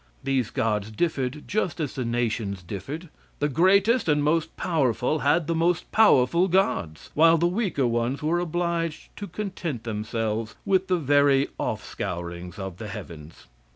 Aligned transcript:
These 0.23 0.49
gods 0.49 0.89
differed 0.89 1.43
just 1.47 1.79
as 1.79 1.93
the 1.93 2.03
nations 2.03 2.63
differed; 2.63 3.09
the 3.37 3.47
greatest 3.47 4.09
and 4.09 4.23
most 4.23 4.57
powerful 4.57 5.19
had 5.19 5.45
the 5.45 5.53
most 5.53 5.91
powerful 5.91 6.47
gods, 6.47 7.11
while 7.13 7.37
the 7.37 7.45
weaker 7.45 7.85
ones 7.85 8.23
were 8.23 8.39
obliged 8.39 9.15
to 9.17 9.27
content 9.27 9.83
themselves 9.83 10.55
with 10.65 10.87
the 10.87 10.97
very 10.97 11.49
off 11.59 11.85
scourings 11.85 12.57
of 12.57 12.77
the 12.77 12.87
heavens. 12.87 13.45